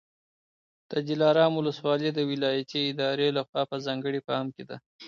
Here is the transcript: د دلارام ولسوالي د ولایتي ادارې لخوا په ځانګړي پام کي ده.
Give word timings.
د 0.91 0.93
دلارام 1.09 1.51
ولسوالي 1.55 2.09
د 2.13 2.19
ولایتي 2.31 2.79
ادارې 2.91 3.27
لخوا 3.37 3.61
په 3.71 3.77
ځانګړي 3.85 4.19
پام 4.27 4.45
کي 4.55 4.63
ده. 4.69 4.77